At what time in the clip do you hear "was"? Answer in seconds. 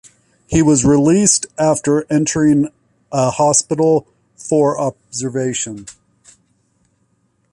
0.63-0.83